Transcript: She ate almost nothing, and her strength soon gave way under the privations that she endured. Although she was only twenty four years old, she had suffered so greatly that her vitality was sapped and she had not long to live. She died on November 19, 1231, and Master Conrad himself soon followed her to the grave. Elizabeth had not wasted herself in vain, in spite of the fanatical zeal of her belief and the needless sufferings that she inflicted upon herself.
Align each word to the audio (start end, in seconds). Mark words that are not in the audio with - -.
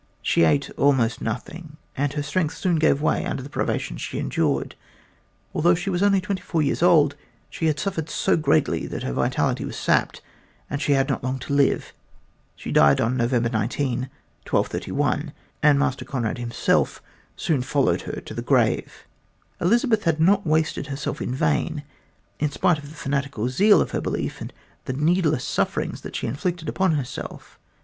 She 0.23 0.43
ate 0.45 0.71
almost 0.77 1.21
nothing, 1.21 1.77
and 1.95 2.11
her 2.13 2.23
strength 2.23 2.57
soon 2.57 2.77
gave 2.77 3.03
way 3.03 3.23
under 3.23 3.43
the 3.43 3.51
privations 3.51 4.01
that 4.01 4.01
she 4.05 4.17
endured. 4.17 4.73
Although 5.53 5.75
she 5.75 5.91
was 5.91 6.01
only 6.01 6.19
twenty 6.19 6.41
four 6.41 6.63
years 6.63 6.81
old, 6.81 7.15
she 7.51 7.67
had 7.67 7.79
suffered 7.79 8.09
so 8.09 8.35
greatly 8.35 8.87
that 8.87 9.03
her 9.03 9.13
vitality 9.13 9.63
was 9.63 9.77
sapped 9.77 10.21
and 10.71 10.81
she 10.81 10.93
had 10.93 11.07
not 11.07 11.23
long 11.23 11.37
to 11.37 11.53
live. 11.53 11.93
She 12.55 12.71
died 12.71 12.99
on 12.99 13.15
November 13.15 13.47
19, 13.49 14.09
1231, 14.49 15.33
and 15.61 15.77
Master 15.77 16.03
Conrad 16.03 16.39
himself 16.39 16.99
soon 17.35 17.61
followed 17.61 18.01
her 18.01 18.19
to 18.21 18.33
the 18.33 18.41
grave. 18.41 19.05
Elizabeth 19.59 20.05
had 20.05 20.19
not 20.19 20.47
wasted 20.47 20.87
herself 20.87 21.21
in 21.21 21.35
vain, 21.35 21.83
in 22.39 22.49
spite 22.49 22.79
of 22.79 22.89
the 22.89 22.95
fanatical 22.95 23.49
zeal 23.49 23.79
of 23.79 23.91
her 23.91 24.01
belief 24.01 24.41
and 24.41 24.51
the 24.85 24.93
needless 24.93 25.43
sufferings 25.43 26.01
that 26.01 26.15
she 26.15 26.25
inflicted 26.25 26.67
upon 26.67 26.93
herself. 26.93 27.59